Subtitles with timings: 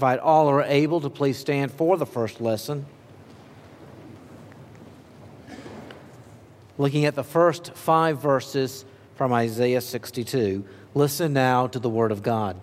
[0.00, 2.86] Invite all who are able to please stand for the first lesson.
[6.78, 8.86] Looking at the first five verses
[9.16, 10.64] from Isaiah 62,
[10.94, 12.58] listen now to the word of God.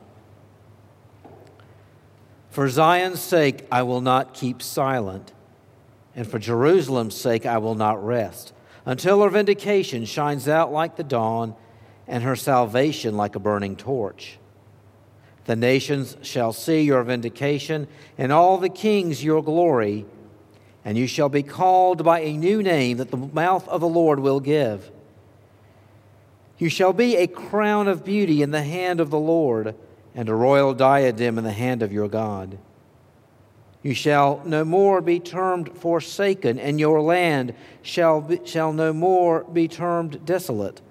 [2.49, 5.31] For Zion's sake, I will not keep silent,
[6.15, 8.51] and for Jerusalem's sake, I will not rest,
[8.83, 11.53] until her vindication shines out like the dawn,
[12.07, 14.39] and her salvation like a burning torch.
[15.47, 20.05] The nations shall see your vindication, and all the kings your glory.
[20.83, 24.19] And you shall be called by a new name that the mouth of the Lord
[24.19, 24.91] will give.
[26.57, 29.73] You shall be a crown of beauty in the hand of the Lord,
[30.13, 32.57] and a royal diadem in the hand of your God.
[33.83, 39.45] You shall no more be termed forsaken, and your land shall, be, shall no more
[39.45, 40.81] be termed desolate.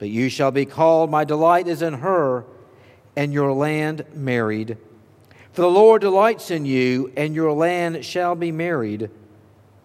[0.00, 2.44] But you shall be called, My delight is in her
[3.16, 4.78] and your land married.
[5.52, 9.10] For the Lord delights in you, and your land shall be married.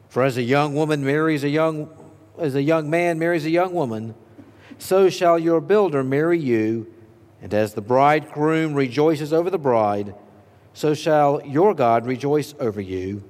[0.09, 1.89] For as a young woman marries a young
[2.37, 4.13] as a young man marries a young woman,
[4.77, 6.91] so shall your builder marry you,
[7.41, 10.13] and as the bridegroom rejoices over the bride,
[10.73, 13.23] so shall your God rejoice over you.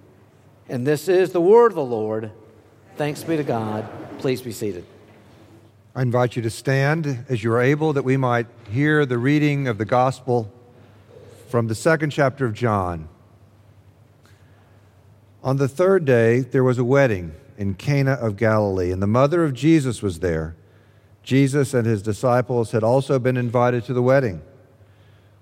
[0.69, 2.31] And this is the word of the Lord.
[2.97, 3.87] Thanks be to God.
[4.19, 4.85] Please be seated.
[5.97, 9.67] I invite you to stand as you are able that we might hear the reading
[9.67, 10.53] of the gospel
[11.49, 13.09] from the second chapter of John.
[15.43, 19.43] On the third day, there was a wedding in Cana of Galilee, and the mother
[19.43, 20.55] of Jesus was there.
[21.23, 24.43] Jesus and his disciples had also been invited to the wedding.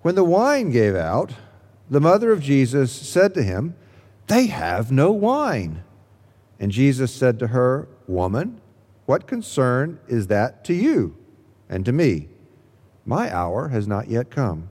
[0.04, 1.34] When the wine gave out,
[1.90, 3.76] the mother of Jesus said to him,
[4.28, 5.84] They have no wine.
[6.62, 8.62] And Jesus said to her, Woman,
[9.06, 11.16] what concern is that to you
[11.70, 12.30] and to me?
[13.06, 14.70] My hour has not yet come.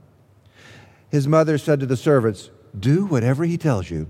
[1.09, 4.09] His mother said to the servants, Do whatever he tells you.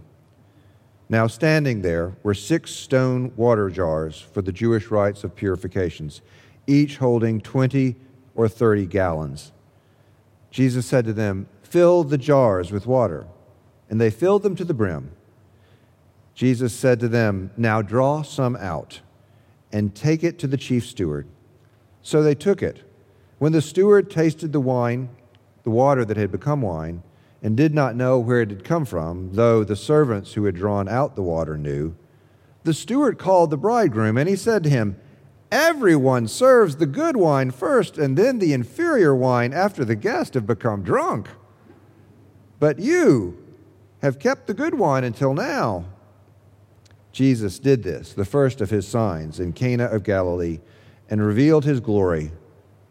[1.10, 6.22] Now, standing there were six stone water jars for the Jewish rites of purifications,
[6.66, 7.94] each holding 20
[8.34, 9.52] or 30 gallons.
[10.50, 13.26] Jesus said to them, Fill the jars with water.
[13.90, 15.12] And they filled them to the brim.
[16.34, 19.00] Jesus said to them, Now draw some out
[19.74, 21.26] and take it to the chief steward.
[22.00, 22.88] So they took it.
[23.38, 25.08] When the steward tasted the wine,
[25.64, 27.02] the water that had become wine,
[27.42, 30.88] and did not know where it had come from, though the servants who had drawn
[30.88, 31.96] out the water knew,
[32.62, 34.96] the steward called the bridegroom, and he said to him,
[35.50, 40.46] Everyone serves the good wine first, and then the inferior wine after the guests have
[40.46, 41.28] become drunk.
[42.60, 43.36] But you
[44.02, 45.86] have kept the good wine until now.
[47.14, 50.58] Jesus did this, the first of his signs, in Cana of Galilee,
[51.08, 52.32] and revealed his glory,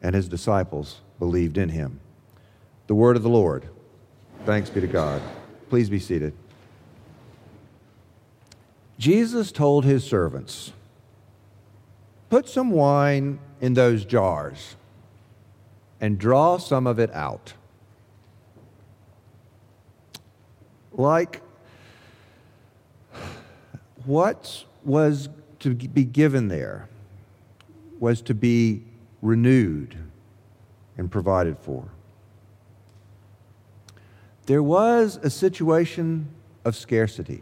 [0.01, 2.00] and his disciples believed in him.
[2.88, 3.67] The word of the Lord.
[4.45, 5.22] Thanks be to God.
[5.69, 6.34] Please be seated.
[8.97, 10.72] Jesus told his servants,
[12.29, 14.78] Put some wine in those jars
[16.00, 17.55] and draw some of it out.
[20.94, 21.41] Like
[24.06, 26.90] what was to be given there
[28.00, 28.84] was to be
[29.22, 29.97] renewed
[30.97, 31.90] and provided for.
[34.46, 36.28] There was a situation
[36.66, 37.41] of scarcity,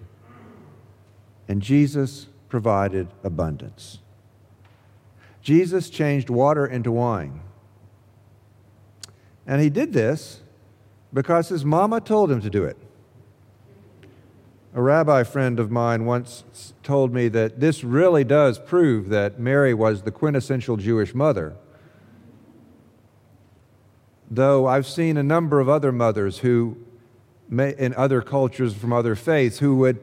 [1.48, 4.00] and Jesus provided abundance.
[5.42, 7.42] Jesus changed water into wine.
[9.48, 10.42] And he did this
[11.12, 12.78] because his mama told him to do it.
[14.74, 19.74] A rabbi friend of mine once told me that this really does prove that Mary
[19.74, 21.56] was the quintessential Jewish mother.
[24.30, 26.78] Though I've seen a number of other mothers who,
[27.50, 30.00] in other cultures from other faiths, who would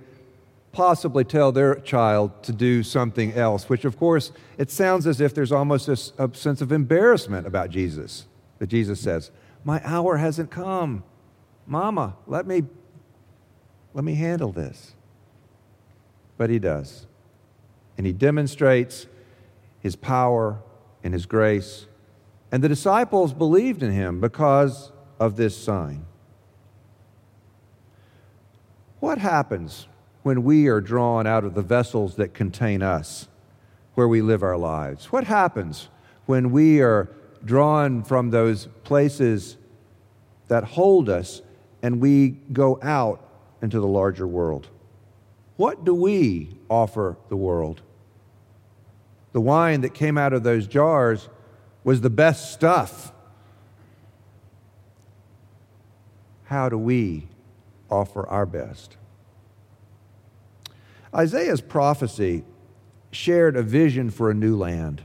[0.71, 5.35] possibly tell their child to do something else, which, of course, it sounds as if
[5.35, 8.27] there's almost a, a sense of embarrassment about Jesus.
[8.59, 9.31] That Jesus says,
[9.65, 11.05] My hour hasn't come.
[11.67, 12.65] Mama, let me
[13.95, 14.95] let me handle this.
[16.37, 17.07] But he does.
[17.97, 19.07] And he demonstrates
[19.81, 20.61] his power,
[21.05, 21.87] and his grace.
[22.51, 26.05] And the disciples believed in him because of this sign.
[29.01, 29.87] What happens
[30.23, 33.29] when we are drawn out of the vessels that contain us,
[33.95, 35.13] where we live our lives?
[35.13, 35.89] What happens
[36.27, 37.09] when we are
[37.45, 39.57] drawn from those places
[40.49, 41.43] that hold us
[41.83, 43.25] and we go out
[43.63, 44.69] into the larger world?
[45.57, 47.83] What do we offer the world?
[49.33, 51.29] The wine that came out of those jars
[51.85, 53.13] was the best stuff.
[56.45, 57.29] How do we
[57.91, 58.97] offer our best?
[61.15, 62.45] Isaiah's prophecy
[63.11, 65.03] shared a vision for a new land.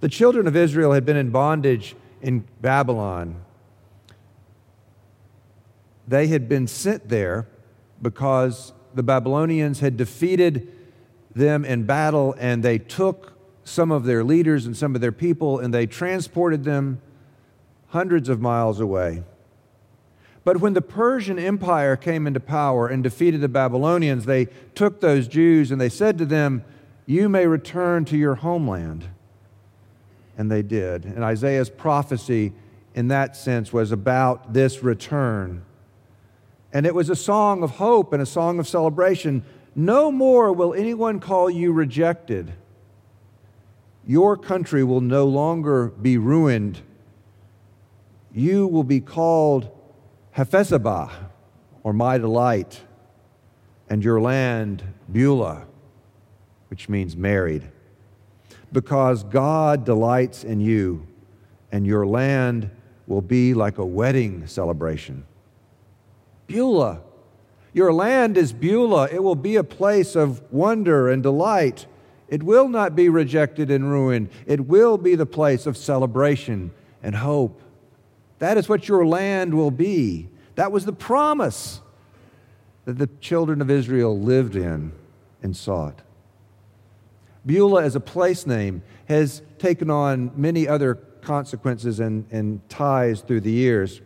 [0.00, 3.36] The children of Israel had been in bondage in Babylon.
[6.06, 7.46] They had been sent there
[8.00, 10.72] because the Babylonians had defeated
[11.34, 15.58] them in battle and they took some of their leaders and some of their people
[15.58, 17.00] and they transported them
[17.88, 19.22] hundreds of miles away.
[20.44, 25.28] But when the Persian Empire came into power and defeated the Babylonians, they took those
[25.28, 26.64] Jews and they said to them,
[27.04, 29.08] You may return to your homeland.
[30.38, 31.04] And they did.
[31.04, 32.52] And Isaiah's prophecy,
[32.94, 35.64] in that sense, was about this return.
[36.72, 39.44] And it was a song of hope and a song of celebration.
[39.74, 42.52] No more will anyone call you rejected.
[44.06, 46.80] Your country will no longer be ruined.
[48.32, 49.70] You will be called
[50.36, 51.10] Hephzibah,
[51.82, 52.82] or my delight,
[53.88, 55.66] and your land Beulah,
[56.68, 57.70] which means married,
[58.72, 61.06] because God delights in you,
[61.72, 62.70] and your land
[63.06, 65.24] will be like a wedding celebration.
[66.48, 67.02] Beulah,
[67.72, 69.08] your land is Beulah.
[69.12, 71.86] It will be a place of wonder and delight.
[72.28, 74.30] It will not be rejected and ruined.
[74.46, 76.72] It will be the place of celebration
[77.02, 77.62] and hope.
[78.40, 80.28] That is what your land will be.
[80.56, 81.80] That was the promise
[82.84, 84.92] that the children of Israel lived in
[85.42, 86.00] and sought.
[87.46, 93.40] Beulah, as a place name, has taken on many other consequences and, and ties through
[93.40, 94.00] the years.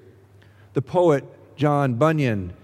[0.74, 1.24] The poet
[1.62, 2.54] John Bunyan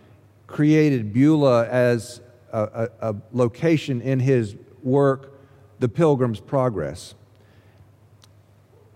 [0.49, 2.21] created Beulah as
[2.53, 5.39] a, a, a location in his work,
[5.79, 7.15] The Pilgrim's Progress.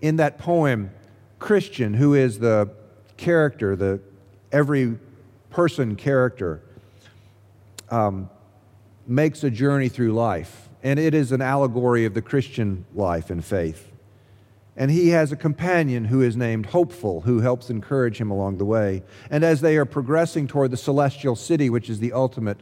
[0.01, 0.91] In that poem,
[1.39, 2.69] Christian, who is the
[3.15, 4.01] character, the
[4.51, 4.99] every
[5.49, 6.61] person character,
[7.89, 8.29] um,
[9.07, 10.67] makes a journey through life.
[10.83, 13.92] And it is an allegory of the Christian life and faith.
[14.75, 18.65] And he has a companion who is named Hopeful, who helps encourage him along the
[18.65, 19.03] way.
[19.29, 22.59] And as they are progressing toward the celestial city, which is the ultimate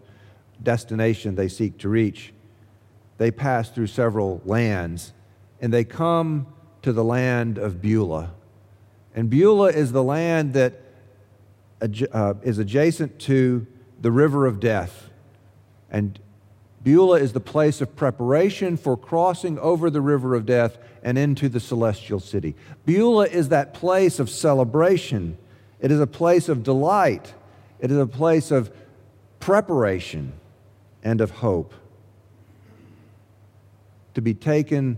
[0.61, 2.33] destination they seek to reach,
[3.17, 5.13] they pass through several lands
[5.61, 6.47] and they come
[6.81, 8.33] to the land of Beulah.
[9.15, 10.81] And Beulah is the land that
[12.11, 13.67] uh, is adjacent to
[14.01, 15.09] the river of death.
[15.89, 16.19] And
[16.83, 21.47] Beulah is the place of preparation for crossing over the river of death and into
[21.47, 22.55] the celestial city.
[22.85, 25.37] Beulah is that place of celebration,
[25.79, 27.33] it is a place of delight,
[27.79, 28.71] it is a place of
[29.39, 30.33] preparation
[31.03, 31.73] and of hope.
[34.15, 34.97] To be taken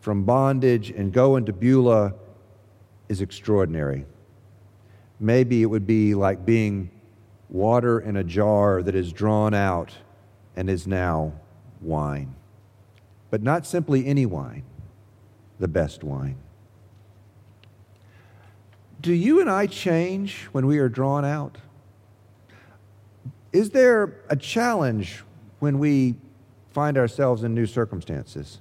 [0.00, 2.14] from bondage and go into Beulah
[3.08, 4.04] is extraordinary.
[5.18, 6.90] Maybe it would be like being
[7.48, 9.92] water in a jar that is drawn out
[10.56, 11.32] and is now
[11.80, 12.34] wine.
[13.30, 14.64] But not simply any wine,
[15.58, 16.36] the best wine.
[19.00, 21.58] Do you and I change when we are drawn out?
[23.52, 25.22] Is there a challenge
[25.60, 26.16] when we
[26.70, 28.58] find ourselves in new circumstances?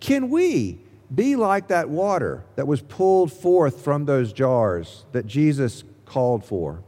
[0.00, 0.80] Can we
[1.14, 6.82] be like that water that was pulled forth from those jars that Jesus called for.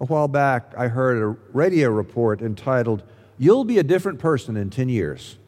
[0.00, 3.02] A while back, I heard a radio report entitled,
[3.38, 5.38] You'll Be a Different Person in 10 Years.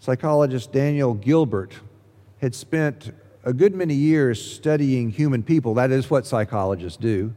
[0.00, 1.74] Psychologist Daniel Gilbert
[2.40, 3.12] had spent
[3.44, 5.74] a good many years studying human people.
[5.74, 7.34] That is what psychologists do.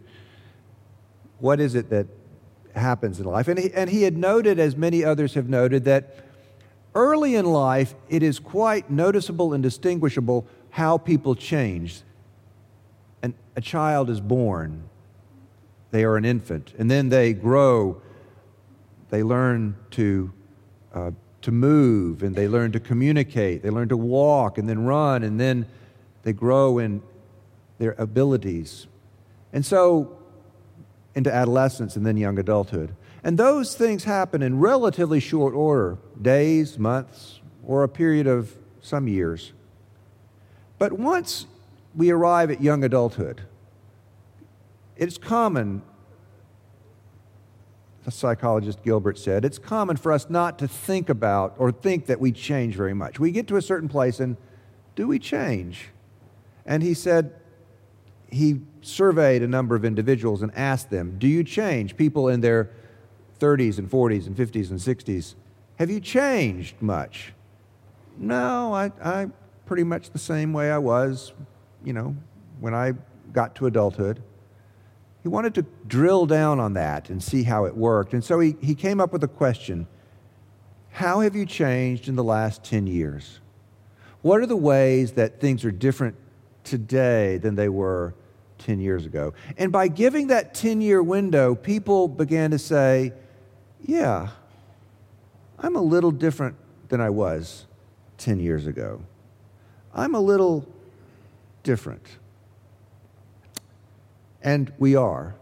[1.39, 2.07] What is it that
[2.75, 3.47] happens in life?
[3.47, 6.25] And he, and he had noted, as many others have noted, that
[6.95, 12.01] Early in life, it is quite noticeable and distinguishable how people change.
[13.21, 14.85] And a child is born,
[15.91, 18.01] they are an infant, and then they grow,
[19.09, 20.31] they learn to,
[20.93, 21.11] uh,
[21.41, 25.39] to move, and they learn to communicate, they learn to walk, and then run, and
[25.39, 25.65] then
[26.23, 27.01] they grow in
[27.77, 28.87] their abilities.
[29.53, 30.17] And so,
[31.15, 32.93] into adolescence and then young adulthood.
[33.23, 39.07] And those things happen in relatively short order days, months, or a period of some
[39.07, 39.53] years.
[40.77, 41.47] But once
[41.95, 43.41] we arrive at young adulthood,
[44.95, 45.81] it's common,
[48.03, 52.19] the psychologist Gilbert said, it's common for us not to think about or think that
[52.19, 53.19] we change very much.
[53.19, 54.37] We get to a certain place and
[54.95, 55.89] do we change?
[56.65, 57.33] And he said,
[58.31, 61.97] he surveyed a number of individuals and asked them, Do you change?
[61.97, 62.69] People in their
[63.39, 65.35] 30s and 40s and 50s and 60s,
[65.77, 67.33] have you changed much?
[68.17, 69.27] No, I, I
[69.65, 71.33] pretty much the same way I was,
[71.83, 72.15] you know,
[72.59, 72.93] when I
[73.33, 74.21] got to adulthood.
[75.25, 78.13] He wanted to drill down on that and see how it worked.
[78.13, 79.87] And so he, he came up with a question
[80.91, 83.39] How have you changed in the last 10 years?
[84.21, 86.15] What are the ways that things are different
[86.63, 88.13] today than they were
[88.59, 89.33] 10 years ago?
[89.57, 93.11] And by giving that 10 year window, people began to say,
[93.83, 94.27] Yeah,
[95.57, 96.55] I'm a little different
[96.89, 97.65] than I was
[98.19, 99.01] 10 years ago.
[99.91, 100.67] I'm a little
[101.63, 102.05] different.
[104.45, 105.35] And we are.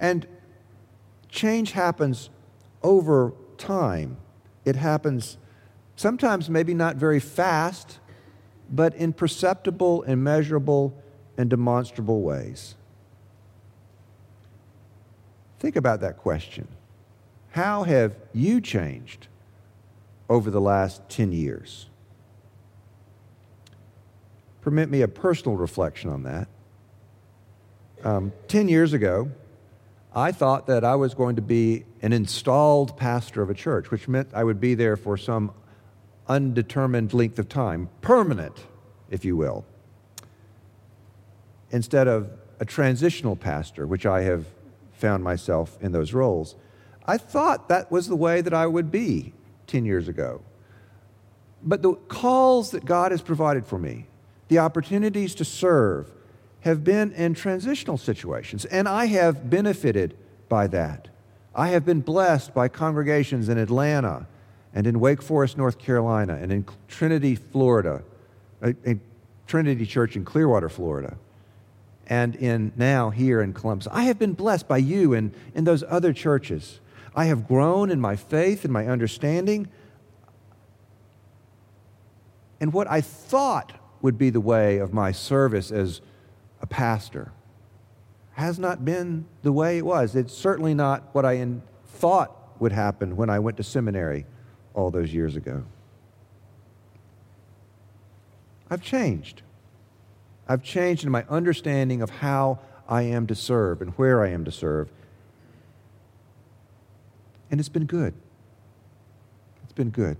[0.00, 0.26] And
[1.30, 2.28] change happens
[2.82, 4.18] over time.
[4.64, 5.38] It happens
[5.94, 8.00] sometimes maybe not very fast,
[8.68, 10.92] but in perceptible and measurable
[11.38, 12.74] and demonstrable ways.
[15.60, 16.66] Think about that question.
[17.50, 19.28] How have you changed
[20.28, 21.86] over the last 10 years?
[24.62, 26.48] Permit me a personal reflection on that.
[28.04, 29.30] Um, 10 years ago,
[30.14, 34.08] I thought that I was going to be an installed pastor of a church, which
[34.08, 35.52] meant I would be there for some
[36.28, 38.64] undetermined length of time, permanent,
[39.10, 39.64] if you will,
[41.70, 44.46] instead of a transitional pastor, which I have
[44.92, 46.56] found myself in those roles.
[47.06, 49.32] I thought that was the way that I would be
[49.66, 50.42] 10 years ago.
[51.62, 54.06] But the calls that God has provided for me,
[54.48, 56.10] the opportunities to serve,
[56.66, 60.16] have been in transitional situations, and I have benefited
[60.48, 61.06] by that.
[61.54, 64.26] I have been blessed by congregations in Atlanta
[64.74, 68.02] and in Wake Forest, North Carolina, and in Trinity, Florida,
[68.60, 68.98] uh, a, a
[69.46, 71.16] Trinity Church in Clearwater, Florida,
[72.08, 73.86] and in now here in Columbus.
[73.92, 76.80] I have been blessed by you and in those other churches.
[77.14, 79.68] I have grown in my faith and my understanding.
[82.60, 86.00] And what I thought would be the way of my service as
[86.60, 87.32] a pastor
[88.34, 90.14] has not been the way it was.
[90.14, 91.46] It's certainly not what I
[91.86, 94.26] thought would happen when I went to seminary
[94.74, 95.64] all those years ago.
[98.70, 99.42] I've changed.
[100.48, 102.58] I've changed in my understanding of how
[102.88, 104.90] I am to serve and where I am to serve.
[107.50, 108.14] And it's been good.
[109.64, 110.16] It's been good.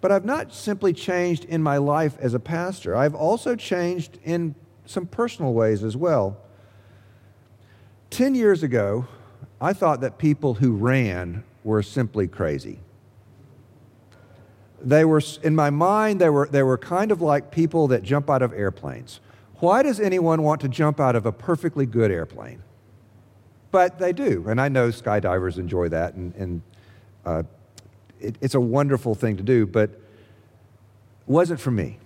[0.00, 4.54] But I've not simply changed in my life as a pastor, I've also changed in
[4.84, 6.36] some personal ways as well.
[8.10, 9.08] Ten years ago,
[9.60, 12.78] I thought that people who ran were simply crazy.
[14.80, 18.30] They were, in my mind, they were, they were kind of like people that jump
[18.30, 19.20] out of airplanes.
[19.58, 22.62] Why does anyone want to jump out of a perfectly good airplane?
[23.70, 26.62] But they do, and I know skydivers enjoy that, and, and
[27.24, 27.42] uh,
[28.20, 30.00] it, it's a wonderful thing to do, but it
[31.26, 31.98] wasn't for me.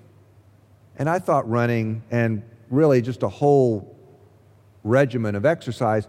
[0.97, 3.97] And I thought running and really just a whole
[4.85, 6.09] regimen of exercise,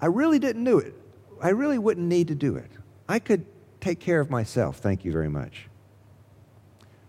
[0.00, 0.94] I really didn't do it.
[1.42, 2.70] I really wouldn't need to do it.
[3.08, 3.46] I could
[3.80, 5.68] take care of myself, thank you very much.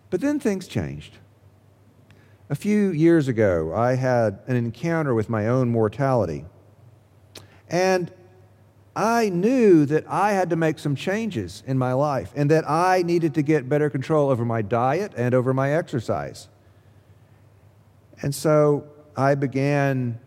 [0.09, 1.17] But then things changed.
[2.49, 6.45] A few years ago, I had an encounter with my own mortality.
[7.69, 8.11] And
[8.97, 13.03] I knew that I had to make some changes in my life and that I
[13.03, 16.49] needed to get better control over my diet and over my exercise.
[18.23, 20.19] And so I began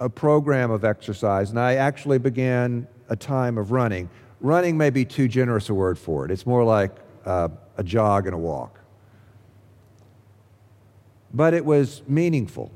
[0.00, 4.08] a program of exercise, and I actually began a time of running.
[4.40, 8.26] Running may be too generous a word for it, it's more like uh, a jog
[8.26, 8.80] and a walk.
[11.34, 12.72] But it was meaningful.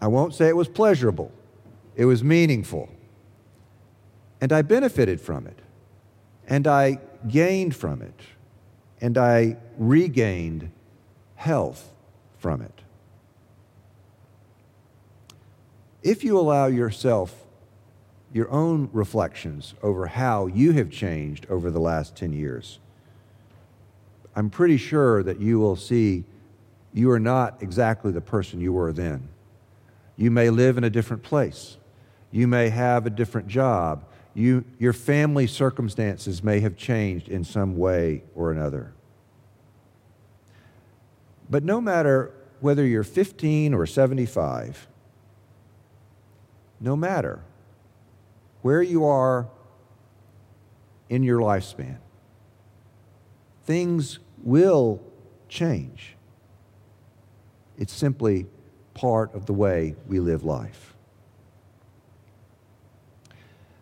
[0.00, 1.30] I won't say it was pleasurable,
[1.94, 2.88] it was meaningful.
[4.40, 5.58] And I benefited from it.
[6.46, 8.20] And I gained from it.
[9.00, 10.70] And I regained
[11.36, 11.92] health
[12.38, 12.80] from it.
[16.02, 17.34] If you allow yourself
[18.32, 22.78] your own reflections over how you have changed over the last 10 years,
[24.36, 26.24] I'm pretty sure that you will see
[26.92, 29.28] you are not exactly the person you were then.
[30.16, 31.76] You may live in a different place.
[32.30, 34.04] You may have a different job.
[34.34, 38.92] You, your family circumstances may have changed in some way or another.
[41.48, 44.88] But no matter whether you're 15 or 75,
[46.80, 47.40] no matter
[48.62, 49.48] where you are
[51.08, 51.98] in your lifespan,
[53.64, 55.00] things will
[55.48, 56.16] change.
[57.78, 58.46] It's simply
[58.94, 60.93] part of the way we live life.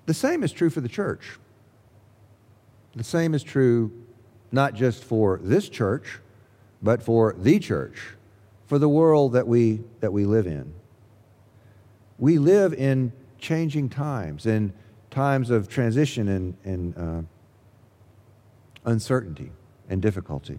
[0.07, 1.39] The same is true for the church.
[2.95, 3.91] The same is true
[4.51, 6.19] not just for this church,
[6.83, 7.99] but for the church,
[8.67, 10.75] for the world that we, that we live in.
[12.19, 14.73] We live in changing times, in
[15.11, 17.23] times of transition and, and uh,
[18.85, 19.53] uncertainty
[19.89, 20.59] and difficulty.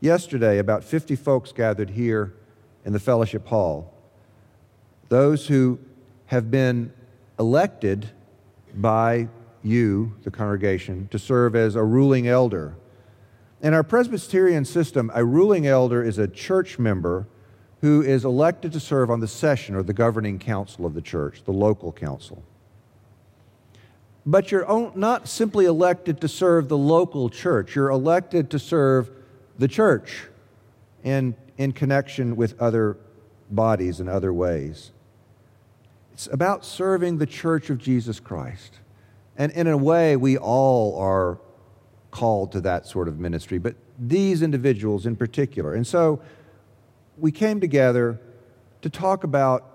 [0.00, 2.34] Yesterday, about 50 folks gathered here
[2.84, 3.94] in the fellowship hall.
[5.08, 5.78] Those who
[6.26, 6.92] have been
[7.38, 8.10] elected
[8.74, 9.28] by
[9.62, 12.74] you, the congregation, to serve as a ruling elder.
[13.60, 17.26] In our Presbyterian system, a ruling elder is a church member
[17.80, 21.42] who is elected to serve on the session or the governing council of the church,
[21.44, 22.42] the local council.
[24.24, 29.10] But you're not simply elected to serve the local church, you're elected to serve
[29.58, 30.24] the church
[31.02, 32.96] in, in connection with other
[33.50, 34.92] bodies in other ways.
[36.22, 38.78] It's about serving the church of Jesus Christ.
[39.36, 41.40] And in a way, we all are
[42.12, 45.74] called to that sort of ministry, but these individuals in particular.
[45.74, 46.22] And so
[47.18, 48.20] we came together
[48.82, 49.68] to talk about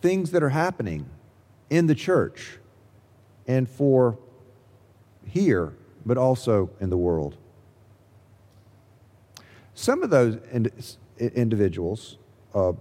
[0.00, 1.04] things that are happening
[1.68, 2.58] in the church
[3.46, 4.16] and for
[5.26, 5.74] here,
[6.06, 7.36] but also in the world.
[9.74, 12.16] Some of those ind- individuals,
[12.54, 12.72] uh,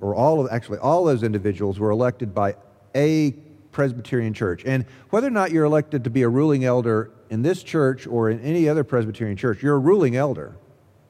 [0.00, 2.56] or all of, actually, all those individuals were elected by
[2.94, 3.32] a
[3.72, 4.64] Presbyterian church.
[4.64, 8.30] And whether or not you're elected to be a ruling elder in this church or
[8.30, 10.56] in any other Presbyterian church, you're a ruling elder,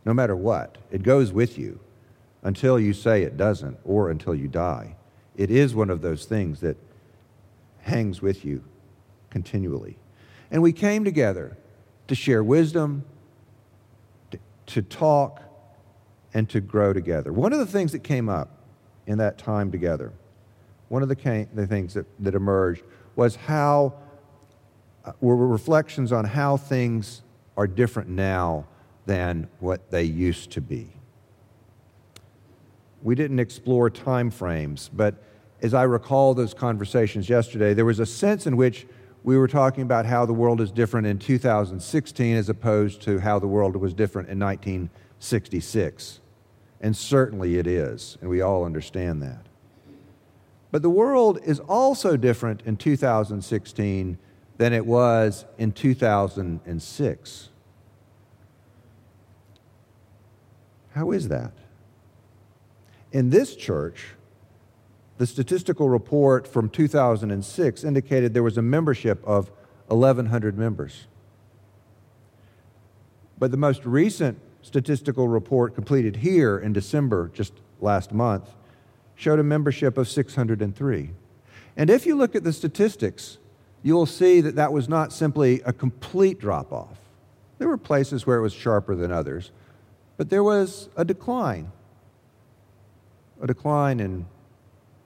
[0.05, 0.79] no matter what.
[0.91, 1.81] It goes with you
[2.43, 4.97] until you say it doesn't or until you die.
[5.37, 6.77] It is one of those things that
[7.83, 8.65] hangs with you
[9.31, 9.97] continually.
[10.51, 11.57] And we came together
[12.09, 13.05] to share wisdom,
[14.67, 15.43] to, talk,
[16.35, 17.33] and to grow together.
[17.33, 18.58] One of the things that came up
[19.09, 20.13] in that time together,
[20.89, 22.83] one of the, the things that, that emerged
[23.17, 23.95] was how,
[25.05, 27.23] uh, were reflections on how things
[27.57, 28.67] are different now
[29.07, 30.93] than what they used to be.
[33.03, 35.25] We didn't explore time frames, but
[35.63, 38.87] as I recall those conversations yesterday, there was a sense in which
[39.25, 43.39] we were talking about how the world is different in 2016 as opposed to how
[43.39, 46.21] the world was different in 1966.
[46.81, 49.47] And certainly it is, and we all understand that.
[50.71, 54.19] But the world is also different in 2016
[54.59, 57.49] than it was in 2006.
[60.95, 61.53] How is that?
[63.13, 64.11] In this church,
[65.17, 69.51] the statistical report from 2006 indicated there was a membership of
[69.89, 71.07] 1,100 members.
[73.39, 78.51] But the most recent statistical report completed here in December, just last month,
[79.15, 81.11] showed a membership of 603.
[81.77, 83.39] And if you look at the statistics,
[83.83, 86.99] you'll see that that was not simply a complete drop off.
[87.59, 89.51] There were places where it was sharper than others,
[90.17, 91.73] but there was a decline.
[93.41, 94.27] A decline in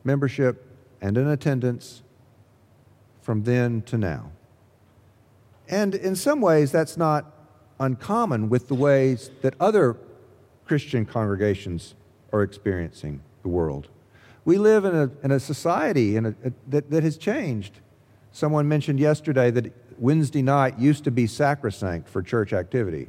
[0.04, 0.66] membership
[1.00, 2.02] and in attendance
[3.20, 4.30] from then to now.
[5.68, 7.41] And in some ways, that's not
[7.82, 9.96] uncommon with the ways that other
[10.64, 11.94] Christian congregations
[12.32, 13.88] are experiencing the world.
[14.44, 17.80] We live in a, in a society in a, a, that, that has changed.
[18.30, 23.08] Someone mentioned yesterday that Wednesday night used to be sacrosanct for church activity,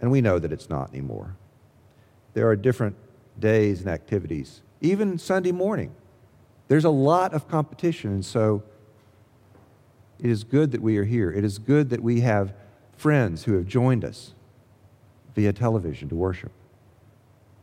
[0.00, 1.36] and we know that it's not anymore.
[2.34, 2.96] There are different
[3.38, 5.94] days and activities, even Sunday morning.
[6.68, 8.62] There's a lot of competition, and so
[10.18, 11.30] it is good that we are here.
[11.30, 12.54] It is good that we have
[12.96, 14.32] friends who have joined us
[15.34, 16.52] via television to worship.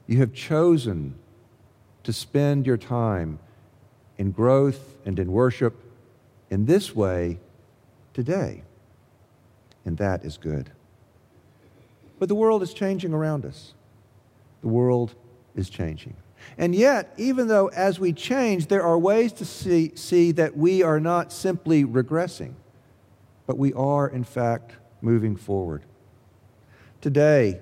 [0.08, 1.16] You have chosen
[2.04, 3.40] to spend your time
[4.18, 5.76] in growth and in worship
[6.50, 7.40] in this way
[8.14, 8.64] today,
[9.86, 10.70] and that is good.
[12.20, 13.74] But the world is changing around us.
[14.62, 15.16] The world
[15.56, 16.16] is changing.
[16.58, 20.84] And yet, even though as we change, there are ways to see, see that we
[20.84, 22.54] are not simply regressing,
[23.48, 25.84] but we are, in fact, moving forward.
[27.02, 27.60] Today,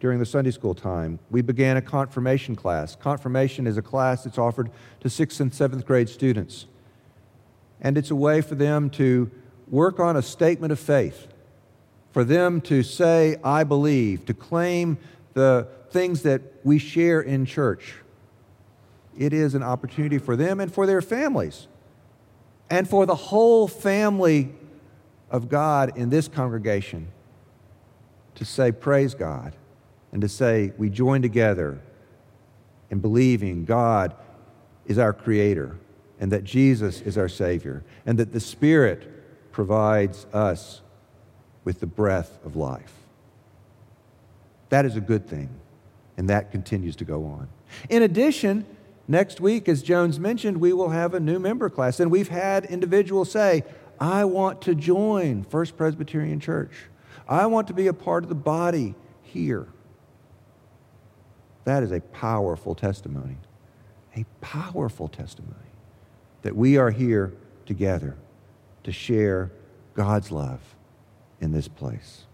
[0.00, 2.94] during the Sunday school time, we began a confirmation class.
[2.94, 4.70] Confirmation is a class that's offered
[5.00, 6.66] to sixth and seventh grade students.
[7.80, 9.30] And it's a way for them to
[9.68, 11.28] work on a statement of faith,
[12.12, 14.98] for them to say, I believe, to claim
[15.32, 17.94] the things that we share in church.
[19.16, 21.66] It is an opportunity for them and for their families,
[22.68, 24.52] and for the whole family
[25.30, 27.08] of God in this congregation
[28.34, 29.54] to say, Praise God,
[30.12, 31.80] and to say, We join together
[32.90, 34.14] in believing God
[34.86, 35.76] is our Creator,
[36.20, 39.10] and that Jesus is our Savior, and that the Spirit
[39.52, 40.82] provides us
[41.64, 42.92] with the breath of life.
[44.68, 45.48] That is a good thing,
[46.16, 47.48] and that continues to go on.
[47.88, 48.66] In addition,
[49.08, 52.64] next week, as Jones mentioned, we will have a new member class, and we've had
[52.66, 53.64] individuals say,
[54.00, 56.72] I want to join First Presbyterian Church.
[57.28, 59.66] I want to be a part of the body here.
[61.64, 63.36] That is a powerful testimony.
[64.16, 65.54] A powerful testimony
[66.42, 67.32] that we are here
[67.66, 68.16] together
[68.84, 69.50] to share
[69.94, 70.60] God's love
[71.40, 72.24] in this place.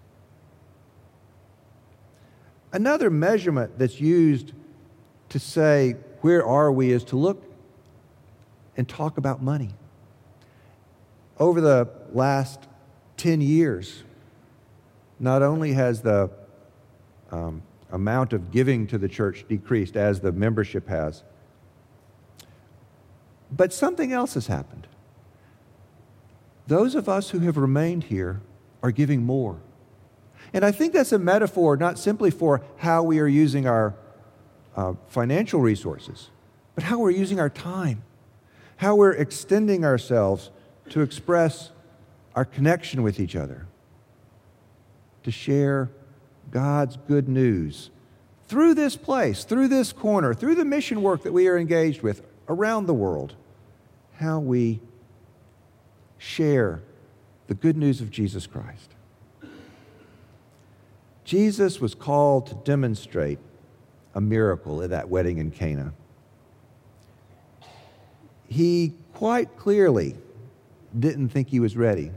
[2.72, 4.52] Another measurement that's used
[5.30, 7.42] to say, where are we, is to look
[8.76, 9.70] and talk about money.
[11.40, 12.68] Over the last
[13.16, 14.04] 10 years,
[15.18, 16.30] not only has the
[17.30, 21.24] um, amount of giving to the church decreased as the membership has,
[23.50, 24.86] but something else has happened.
[26.66, 28.42] Those of us who have remained here
[28.82, 29.60] are giving more.
[30.52, 33.94] And I think that's a metaphor not simply for how we are using our
[34.76, 36.28] uh, financial resources,
[36.74, 38.02] but how we're using our time,
[38.76, 40.50] how we're extending ourselves
[40.90, 41.70] to express
[42.34, 43.66] our connection with each other,
[45.22, 45.90] to share
[46.50, 47.90] God's good news
[48.46, 52.22] through this place, through this corner, through the mission work that we are engaged with
[52.48, 53.34] around the world,
[54.16, 54.80] how we
[56.18, 56.82] share
[57.46, 58.90] the good news of Jesus Christ.
[61.24, 63.38] Jesus was called to demonstrate
[64.14, 65.92] a miracle at that wedding in Cana.
[68.48, 70.16] He quite clearly
[70.98, 72.10] didn't think he was ready.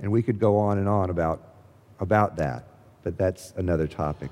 [0.00, 1.42] And we could go on and on about,
[2.00, 2.64] about that,
[3.02, 4.30] but that's another topic.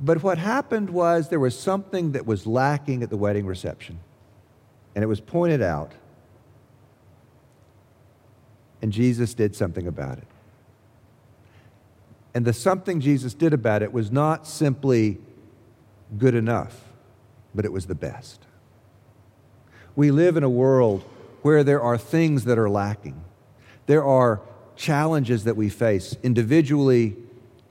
[0.00, 3.98] But what happened was there was something that was lacking at the wedding reception,
[4.94, 5.92] and it was pointed out,
[8.82, 10.26] and Jesus did something about it.
[12.34, 15.18] And the something Jesus did about it was not simply
[16.18, 16.92] good enough,
[17.54, 18.43] but it was the best.
[19.96, 21.04] We live in a world
[21.42, 23.22] where there are things that are lacking.
[23.86, 24.40] There are
[24.76, 27.16] challenges that we face individually,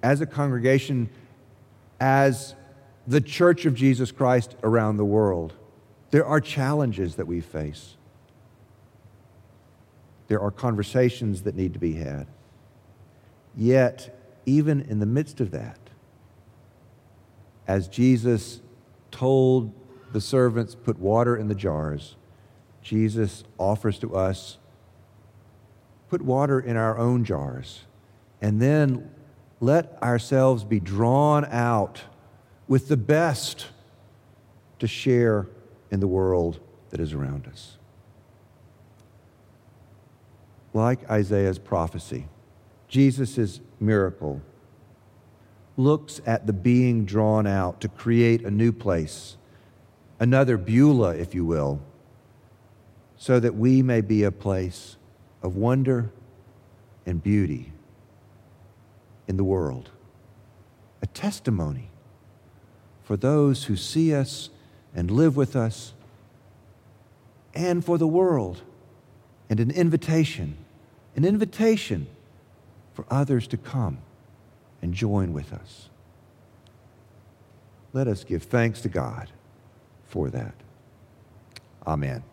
[0.01, 1.09] as a congregation,
[1.99, 2.55] as
[3.07, 5.53] the church of Jesus Christ around the world.
[6.11, 7.95] There are challenges that we face.
[10.27, 12.27] There are conversations that need to be had.
[13.55, 15.79] Yet, even in the midst of that,
[17.67, 18.61] as Jesus
[19.11, 19.73] told
[20.13, 22.15] the servants, put water in the jars,
[22.81, 24.57] Jesus offers to us
[26.13, 27.85] put water in our own jars
[28.39, 29.09] and then
[29.59, 32.03] let ourselves be drawn out
[32.67, 33.65] with the best
[34.77, 35.47] to share
[35.89, 36.59] in the world
[36.91, 37.77] that is around us.
[40.71, 42.27] Like Isaiah's prophecy,
[42.87, 44.39] Jesus' miracle
[45.77, 49.35] looks at the being drawn out to create a new place,
[50.23, 51.81] another Beulah, if you will,
[53.17, 54.95] so that we may be a place
[55.41, 56.09] of wonder
[57.05, 57.73] and beauty
[59.27, 59.89] in the world,
[61.01, 61.89] a testimony
[63.03, 64.49] for those who see us
[64.95, 65.93] and live with us,
[67.53, 68.61] and for the world,
[69.49, 70.55] and an invitation,
[71.17, 72.07] an invitation
[72.93, 73.97] for others to come
[74.81, 75.89] and join with us.
[77.91, 79.29] Let us give thanks to God
[80.13, 80.53] for that.
[81.87, 82.23] Amen.